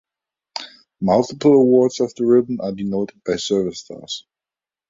[0.99, 4.25] Multiple awards of the ribbon are denoted by service stars.